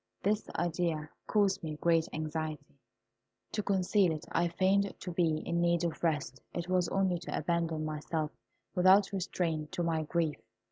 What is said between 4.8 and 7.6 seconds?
to be in need of rest, it was only to